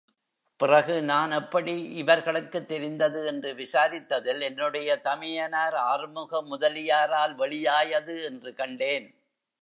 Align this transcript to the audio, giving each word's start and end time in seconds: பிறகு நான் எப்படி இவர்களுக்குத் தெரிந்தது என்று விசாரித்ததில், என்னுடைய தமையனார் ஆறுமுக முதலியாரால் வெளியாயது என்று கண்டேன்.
பிறகு 0.57 1.01
நான் 1.01 1.31
எப்படி 1.31 1.81
இவர்களுக்குத் 1.93 2.67
தெரிந்தது 2.67 3.25
என்று 3.25 3.53
விசாரித்ததில், 3.53 4.41
என்னுடைய 4.41 4.99
தமையனார் 5.03 5.73
ஆறுமுக 5.73 6.41
முதலியாரால் 6.41 7.35
வெளியாயது 7.35 8.23
என்று 8.23 8.53
கண்டேன். 8.53 9.15